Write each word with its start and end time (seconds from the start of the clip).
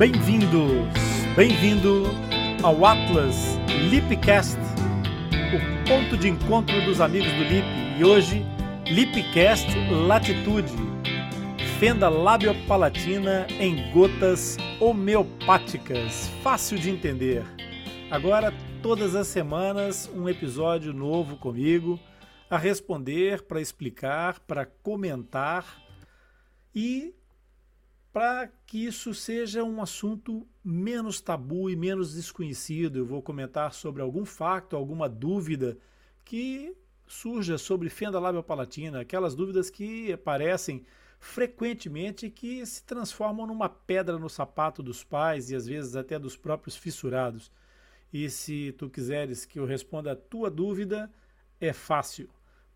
Bem-vindos, 0.00 0.88
bem-vindo 1.36 2.04
ao 2.62 2.86
Atlas 2.86 3.36
Lipcast, 3.90 4.56
o 4.56 5.86
ponto 5.86 6.16
de 6.16 6.26
encontro 6.26 6.82
dos 6.86 7.02
amigos 7.02 7.30
do 7.30 7.42
Lip. 7.42 7.66
E 7.98 8.02
hoje, 8.02 8.42
Lipcast 8.86 9.68
Latitude, 9.90 10.72
fenda 11.78 12.08
labiopalatina 12.08 13.46
em 13.50 13.92
gotas 13.92 14.56
homeopáticas, 14.80 16.30
fácil 16.42 16.78
de 16.78 16.88
entender. 16.88 17.44
Agora, 18.10 18.54
todas 18.82 19.14
as 19.14 19.26
semanas, 19.26 20.10
um 20.14 20.26
episódio 20.30 20.94
novo 20.94 21.36
comigo 21.36 22.00
a 22.48 22.56
responder, 22.56 23.42
para 23.42 23.60
explicar, 23.60 24.40
para 24.46 24.64
comentar 24.64 25.66
e 26.74 27.12
para 28.12 28.50
que 28.66 28.86
isso 28.86 29.14
seja 29.14 29.62
um 29.62 29.80
assunto 29.80 30.46
menos 30.64 31.20
tabu 31.20 31.70
e 31.70 31.76
menos 31.76 32.14
desconhecido. 32.14 32.98
Eu 32.98 33.06
vou 33.06 33.22
comentar 33.22 33.72
sobre 33.72 34.02
algum 34.02 34.24
facto, 34.24 34.74
alguma 34.74 35.08
dúvida 35.08 35.78
que 36.24 36.76
surja 37.06 37.58
sobre 37.58 37.88
fenda 37.88 38.18
labiopalatina, 38.18 39.00
aquelas 39.00 39.34
dúvidas 39.34 39.70
que 39.70 40.12
aparecem 40.12 40.84
frequentemente 41.18 42.26
e 42.26 42.30
que 42.30 42.64
se 42.64 42.82
transformam 42.84 43.46
numa 43.46 43.68
pedra 43.68 44.18
no 44.18 44.28
sapato 44.28 44.82
dos 44.82 45.04
pais 45.04 45.50
e 45.50 45.56
às 45.56 45.66
vezes 45.66 45.94
até 45.94 46.18
dos 46.18 46.36
próprios 46.36 46.76
fissurados. 46.76 47.50
E 48.12 48.28
se 48.28 48.72
tu 48.72 48.88
quiseres 48.88 49.44
que 49.44 49.58
eu 49.58 49.66
responda 49.66 50.12
a 50.12 50.16
tua 50.16 50.50
dúvida, 50.50 51.10
é 51.60 51.72
fácil. 51.72 52.28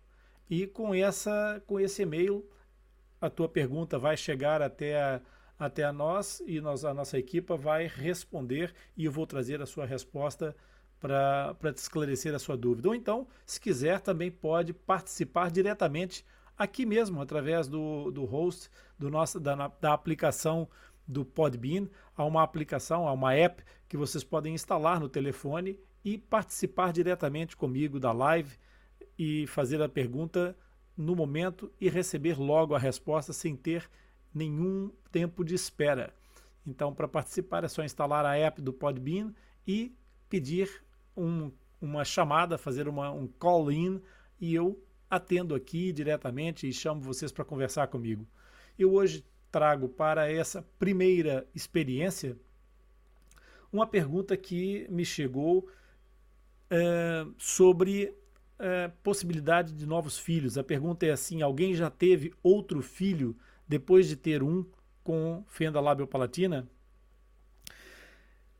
E 0.49 0.65
com 0.65 0.95
essa 0.95 1.61
com 1.67 1.77
esse 1.79 2.01
e-mail 2.01 2.49
a 3.19 3.29
tua 3.29 3.49
pergunta 3.49 3.99
vai 3.99 4.15
chegar 4.15 4.61
até 4.61 5.21
até 5.59 5.83
a 5.83 5.91
nós 5.91 6.41
e 6.45 6.61
nós, 6.61 6.85
a 6.85 6.93
nossa 6.93 7.17
equipa 7.17 7.57
vai 7.57 7.87
responder 7.87 8.73
e 8.95 9.05
eu 9.05 9.11
vou 9.11 9.25
trazer 9.25 9.61
a 9.61 9.65
sua 9.65 9.85
resposta 9.85 10.55
para 10.99 11.73
te 11.73 11.77
esclarecer 11.77 12.33
a 12.33 12.39
sua 12.39 12.57
dúvida. 12.57 12.89
Ou 12.89 12.95
então, 12.95 13.27
se 13.45 13.59
quiser, 13.59 14.01
também 14.01 14.31
pode 14.31 14.73
participar 14.73 15.51
diretamente 15.51 16.25
aqui 16.57 16.85
mesmo, 16.85 17.21
através 17.21 17.67
do, 17.67 18.11
do 18.11 18.25
host 18.25 18.69
do 18.97 19.09
nosso, 19.09 19.39
da, 19.39 19.67
da 19.79 19.93
aplicação 19.93 20.67
do 21.07 21.23
Podbean. 21.23 21.87
Há 22.15 22.25
uma 22.25 22.43
aplicação, 22.43 23.07
há 23.07 23.13
uma 23.13 23.33
app 23.33 23.63
que 23.87 23.97
vocês 23.97 24.23
podem 24.23 24.53
instalar 24.53 24.99
no 24.99 25.07
telefone 25.07 25.79
e 26.07 26.17
participar 26.17 26.93
diretamente 26.93 27.57
comigo 27.57 27.99
da 27.99 28.13
live 28.13 28.57
e 29.19 29.45
fazer 29.45 29.81
a 29.81 29.89
pergunta 29.89 30.57
no 30.95 31.13
momento 31.13 31.69
e 31.81 31.89
receber 31.89 32.39
logo 32.39 32.73
a 32.73 32.79
resposta 32.79 33.33
sem 33.33 33.57
ter 33.57 33.89
nenhum 34.33 34.89
tempo 35.11 35.43
de 35.43 35.53
espera. 35.53 36.13
Então, 36.65 36.95
para 36.95 37.09
participar 37.09 37.65
é 37.65 37.67
só 37.67 37.83
instalar 37.83 38.25
a 38.25 38.37
app 38.37 38.61
do 38.61 38.71
Podbean 38.71 39.33
e 39.67 39.93
pedir 40.29 40.81
um, 41.15 41.51
uma 41.81 42.05
chamada, 42.05 42.57
fazer 42.57 42.87
uma, 42.87 43.11
um 43.11 43.27
call-in 43.27 44.01
e 44.39 44.55
eu 44.55 44.81
atendo 45.09 45.53
aqui 45.53 45.91
diretamente 45.91 46.69
e 46.69 46.71
chamo 46.71 47.01
vocês 47.01 47.33
para 47.33 47.43
conversar 47.43 47.87
comigo. 47.87 48.25
Eu 48.79 48.93
hoje 48.93 49.25
trago 49.51 49.89
para 49.89 50.31
essa 50.31 50.61
primeira 50.79 51.45
experiência 51.53 52.37
uma 53.73 53.85
pergunta 53.85 54.37
que 54.37 54.87
me 54.89 55.03
chegou 55.03 55.67
é, 56.69 57.25
sobre 57.37 58.13
é, 58.59 58.89
possibilidade 59.03 59.73
de 59.73 59.85
novos 59.85 60.17
filhos. 60.17 60.57
A 60.57 60.63
pergunta 60.63 61.05
é 61.05 61.11
assim: 61.11 61.41
alguém 61.41 61.73
já 61.73 61.89
teve 61.89 62.33
outro 62.41 62.81
filho 62.81 63.35
depois 63.67 64.07
de 64.07 64.15
ter 64.15 64.41
um 64.43 64.65
com 65.03 65.43
fenda 65.47 65.79
labiopalatina? 65.79 66.67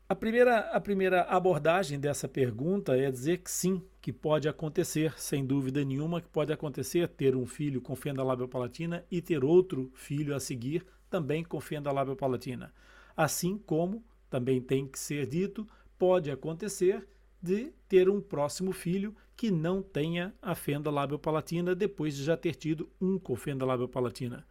A 0.08 0.14
primeira, 0.14 0.60
a 0.60 0.80
primeira 0.80 1.20
abordagem 1.24 2.00
dessa 2.00 2.26
pergunta 2.26 2.96
é 2.96 3.10
dizer 3.10 3.38
que 3.38 3.50
sim, 3.50 3.82
que 4.00 4.10
pode 4.10 4.48
acontecer, 4.48 5.12
sem 5.18 5.44
dúvida 5.44 5.84
nenhuma, 5.84 6.22
que 6.22 6.28
pode 6.28 6.50
acontecer 6.50 7.08
ter 7.08 7.36
um 7.36 7.44
filho 7.44 7.82
com 7.82 7.94
fenda 7.94 8.24
labiopalatina 8.24 9.04
e 9.10 9.20
ter 9.20 9.44
outro 9.44 9.92
filho 9.94 10.34
a 10.34 10.40
seguir 10.40 10.86
também 11.10 11.44
com 11.44 11.60
fenda 11.60 11.92
labiopalatina. 11.92 12.72
Assim 13.14 13.58
como, 13.58 14.02
também 14.30 14.62
tem 14.62 14.86
que 14.86 14.98
ser 14.98 15.26
dito, 15.26 15.68
pode 15.98 16.30
acontecer 16.30 17.06
de 17.40 17.72
ter 17.88 18.08
um 18.08 18.20
próximo 18.20 18.72
filho 18.72 19.14
que 19.36 19.50
não 19.50 19.82
tenha 19.82 20.34
a 20.42 20.54
fenda 20.54 20.90
labiopalatina 20.90 21.74
depois 21.74 22.16
de 22.16 22.24
já 22.24 22.36
ter 22.36 22.54
tido 22.54 22.90
um 23.00 23.18
com 23.18 23.36
fenda 23.36 23.64
labiopalatina. 23.64 24.46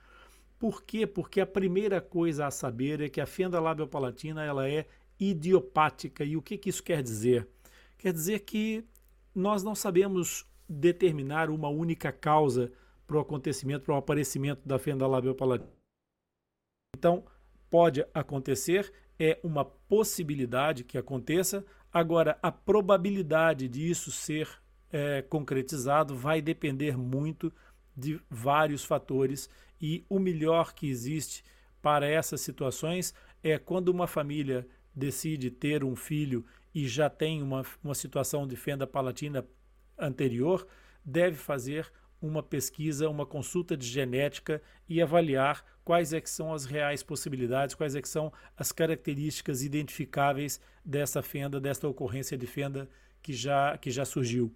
Por 0.57 0.83
quê? 0.83 1.05
Porque 1.05 1.41
a 1.41 1.45
primeira 1.45 2.01
coisa 2.01 2.47
a 2.47 2.51
saber 2.51 3.01
é 3.01 3.09
que 3.09 3.21
a 3.21 3.25
fenda 3.25 3.59
labiopalatina 3.59 4.43
ela 4.43 4.67
é 4.67 4.87
idiopática. 5.19 6.23
E 6.23 6.35
o 6.37 6.41
que, 6.41 6.57
que 6.57 6.69
isso 6.69 6.81
quer 6.81 7.03
dizer? 7.03 7.47
Quer 7.97 8.13
dizer 8.13 8.39
que 8.39 8.83
nós 9.35 9.61
não 9.61 9.75
sabemos 9.75 10.45
determinar 10.67 11.49
uma 11.49 11.69
única 11.69 12.11
causa 12.11 12.71
para 13.05 13.17
o 13.17 13.19
acontecimento, 13.19 13.85
para 13.85 13.95
o 13.95 13.97
aparecimento 13.97 14.67
da 14.67 14.79
fenda 14.79 15.05
labiopalatina. 15.05 15.71
Então, 16.97 17.23
pode 17.69 18.05
acontecer, 18.13 18.91
é 19.19 19.39
uma 19.43 19.65
possibilidade 19.65 20.83
que 20.83 20.97
aconteça, 20.97 21.65
Agora, 21.97 22.37
a 22.43 22.51
probabilidade 22.51 23.67
disso 23.67 24.11
ser 24.11 24.47
é, 24.91 25.23
concretizado 25.23 26.15
vai 26.15 26.41
depender 26.41 26.97
muito 26.97 27.51
de 27.95 28.21
vários 28.29 28.83
fatores. 28.83 29.49
E 29.81 30.05
o 30.07 30.19
melhor 30.19 30.73
que 30.73 30.87
existe 30.87 31.43
para 31.81 32.07
essas 32.07 32.41
situações 32.41 33.15
é 33.43 33.57
quando 33.57 33.89
uma 33.89 34.05
família 34.05 34.67
decide 34.93 35.49
ter 35.49 35.83
um 35.83 35.95
filho 35.95 36.45
e 36.71 36.87
já 36.87 37.09
tem 37.09 37.41
uma, 37.41 37.65
uma 37.83 37.95
situação 37.95 38.45
de 38.45 38.55
fenda 38.55 38.85
palatina 38.85 39.43
anterior, 39.97 40.67
deve 41.03 41.35
fazer 41.35 41.91
uma 42.21 42.41
pesquisa, 42.41 43.09
uma 43.09 43.25
consulta 43.25 43.77
de 43.77 43.85
genética 43.85 44.61
e 44.87 45.01
avaliar 45.01 45.63
quais 45.83 46.13
é 46.13 46.19
que 46.19 46.29
são 46.29 46.53
as 46.53 46.65
reais 46.65 47.03
possibilidades, 47.03 47.75
quais 47.75 47.95
é 47.95 48.01
que 48.01 48.09
são 48.09 48.31
as 48.57 48.71
características 48.71 49.63
identificáveis 49.63 50.59
dessa 50.83 51.21
fenda, 51.21 51.59
desta 51.59 51.87
ocorrência 51.87 52.37
de 52.37 52.47
fenda 52.47 52.89
que 53.21 53.33
já, 53.33 53.77
que 53.77 53.91
já 53.91 54.03
surgiu. 54.03 54.53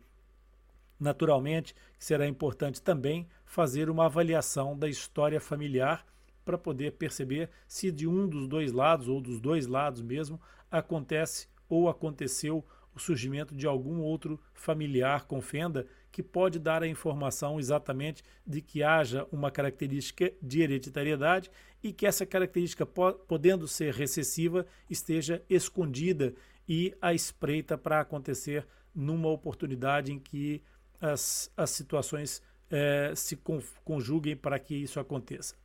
Naturalmente, 1.00 1.76
será 1.98 2.28
importante 2.28 2.82
também 2.82 3.28
fazer 3.46 3.90
uma 3.90 4.06
avaliação 4.06 4.78
da 4.78 4.88
história 4.88 5.40
familiar 5.40 6.06
para 6.44 6.58
poder 6.58 6.94
perceber 6.94 7.50
se 7.68 7.92
de 7.92 8.08
um 8.08 8.28
dos 8.28 8.48
dois 8.48 8.72
lados 8.72 9.08
ou 9.08 9.22
dos 9.22 9.40
dois 9.40 9.68
lados 9.68 10.02
mesmo 10.02 10.40
acontece 10.70 11.48
ou 11.70 11.90
aconteceu 11.90 12.66
o 12.94 13.00
surgimento 13.00 13.56
de 13.56 13.66
algum 13.66 14.00
outro 14.00 14.40
familiar 14.54 15.26
com 15.26 15.42
fenda 15.42 15.88
que 16.12 16.22
pode 16.22 16.60
dar 16.60 16.84
a 16.84 16.88
informação 16.88 17.60
exatamente 17.60 18.24
de 18.46 18.62
que 18.62 18.84
haja 18.84 19.26
uma 19.32 19.50
característica 19.50 20.32
de 20.42 20.62
hereditariedade 20.62 21.50
e 21.82 21.94
que 21.94 22.06
essa 22.06 22.26
característica, 22.26 22.86
podendo 22.86 23.68
ser 23.68 23.94
recessiva, 23.94 24.66
esteja 24.90 25.42
escondida 25.50 26.34
e 26.68 26.94
à 27.02 27.14
espreita 27.14 27.78
para 27.78 28.02
acontecer 28.02 28.68
numa 28.94 29.30
oportunidade 29.30 30.12
em 30.12 30.20
que 30.20 30.62
as, 31.00 31.52
as 31.56 31.70
situações 31.72 32.42
eh, 32.70 33.14
se 33.16 33.38
conjuguem 33.84 34.36
para 34.36 34.60
que 34.60 34.76
isso 34.76 35.00
aconteça. 35.00 35.56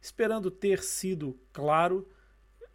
Esperando 0.00 0.50
ter 0.50 0.82
sido 0.82 1.38
claro, 1.52 2.08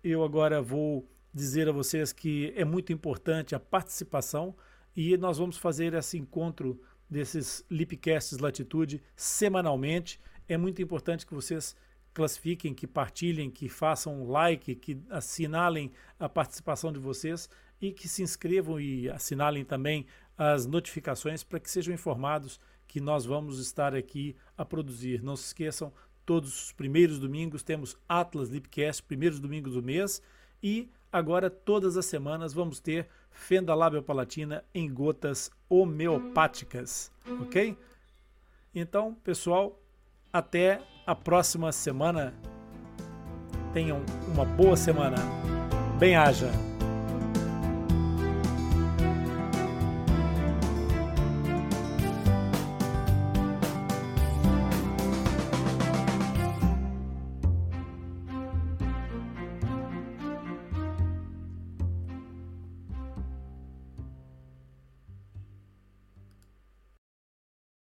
eu 0.03 0.23
agora 0.23 0.61
vou 0.61 1.07
dizer 1.33 1.69
a 1.69 1.71
vocês 1.71 2.11
que 2.11 2.53
é 2.55 2.65
muito 2.65 2.91
importante 2.91 3.55
a 3.55 3.59
participação 3.59 4.55
e 4.95 5.17
nós 5.17 5.37
vamos 5.37 5.57
fazer 5.57 5.93
esse 5.93 6.17
encontro 6.17 6.79
desses 7.13 7.63
Lipcasts 7.69 8.39
Latitude 8.39 9.01
semanalmente. 9.15 10.19
É 10.49 10.57
muito 10.57 10.81
importante 10.81 11.25
que 11.25 11.33
vocês 11.33 11.75
classifiquem, 12.13 12.73
que 12.73 12.85
partilhem, 12.85 13.49
que 13.49 13.69
façam 13.69 14.27
like, 14.27 14.75
que 14.75 14.97
assinalem 15.09 15.91
a 16.19 16.27
participação 16.27 16.91
de 16.91 16.99
vocês 16.99 17.49
e 17.79 17.91
que 17.91 18.07
se 18.07 18.21
inscrevam 18.21 18.79
e 18.79 19.09
assinalem 19.09 19.63
também 19.63 20.05
as 20.37 20.65
notificações 20.65 21.43
para 21.43 21.59
que 21.59 21.69
sejam 21.69 21.93
informados 21.93 22.59
que 22.87 22.99
nós 22.99 23.25
vamos 23.25 23.59
estar 23.59 23.95
aqui 23.95 24.35
a 24.57 24.65
produzir. 24.65 25.23
Não 25.23 25.35
se 25.35 25.45
esqueçam, 25.45 25.93
todos 26.25 26.65
os 26.65 26.71
primeiros 26.71 27.19
domingos 27.19 27.63
temos 27.63 27.95
Atlas 28.09 28.49
Lipcast, 28.49 29.03
primeiros 29.03 29.39
domingos 29.39 29.73
do 29.73 29.83
mês, 29.83 30.21
e 30.61 30.89
agora 31.11 31.49
todas 31.49 31.95
as 31.97 32.05
semanas 32.05 32.53
vamos 32.53 32.79
ter 32.79 33.07
fenda 33.33 33.75
labiopalatina 33.75 34.63
em 34.73 34.91
gotas 34.91 35.51
homeopáticas, 35.67 37.11
ok? 37.41 37.77
Então, 38.73 39.13
pessoal, 39.23 39.79
até 40.31 40.81
a 41.05 41.13
próxima 41.13 41.71
semana. 41.71 42.33
Tenham 43.73 44.03
uma 44.27 44.45
boa 44.45 44.77
semana. 44.77 45.17
Bem 45.99 46.15
haja! 46.15 46.72